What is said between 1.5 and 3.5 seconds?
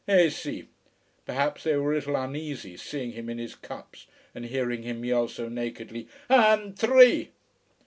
they were a little uneasy, seeing him in